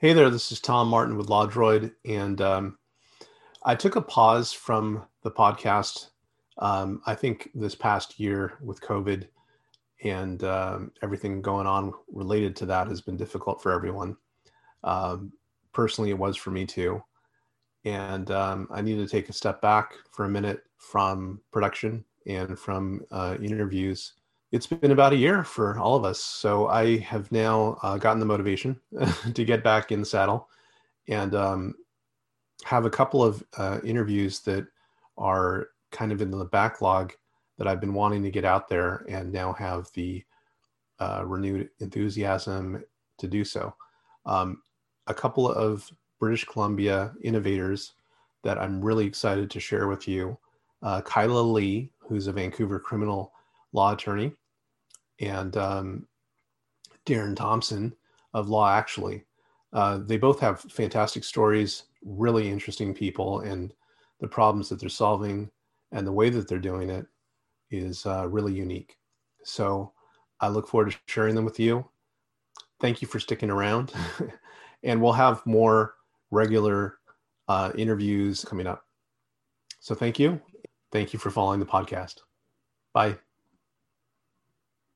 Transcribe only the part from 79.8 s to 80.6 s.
So thank you.